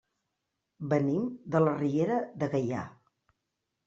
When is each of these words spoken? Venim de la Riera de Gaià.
Venim 0.93 1.27
de 1.55 1.61
la 1.63 1.73
Riera 1.81 2.17
de 2.45 2.47
Gaià. 2.55 2.81